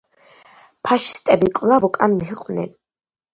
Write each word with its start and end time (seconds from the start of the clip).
ფაშისტები 0.87 1.51
კვლავ 1.59 1.85
უკან 1.89 2.17
მიჰყვნენ. 2.23 2.73